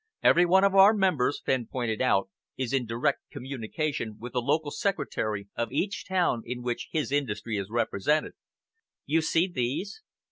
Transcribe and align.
"Every 0.23 0.47
one 0.47 0.63
of 0.63 0.73
our 0.73 0.95
members," 0.95 1.43
Fenn 1.45 1.67
pointed 1.67 2.01
out, 2.01 2.27
"is 2.57 2.73
in 2.73 2.87
direct 2.87 3.19
communication 3.31 4.17
with 4.17 4.33
the 4.33 4.41
local 4.41 4.71
secretary 4.71 5.47
of 5.55 5.71
each 5.71 6.07
town 6.07 6.41
in 6.43 6.63
which 6.63 6.89
his 6.91 7.11
industry 7.11 7.55
is 7.55 7.69
represented. 7.69 8.33
You 9.05 9.21
see 9.21 9.45
these?" 9.47 10.01